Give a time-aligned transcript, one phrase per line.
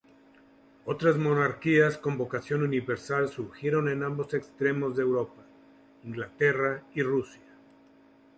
[0.87, 5.43] Otras monarquías con vocación universal surgieron en ambos extremos de Europa:
[6.03, 7.43] Inglaterra y Rusia.